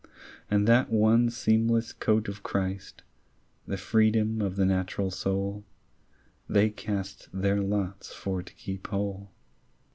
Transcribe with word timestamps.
And 0.49 0.67
that 0.67 0.89
one 0.89 1.29
seamless 1.29 1.93
coat 1.93 2.27
of 2.27 2.41
Christ, 2.41 3.03
The 3.67 3.77
freedom 3.77 4.41
of 4.41 4.55
the 4.55 4.65
natural 4.65 5.11
soul, 5.11 5.63
They 6.49 6.71
cast 6.71 7.29
their 7.31 7.61
lots 7.61 8.11
for 8.11 8.41
to 8.41 8.53
keep 8.55 8.87
whole. 8.87 9.29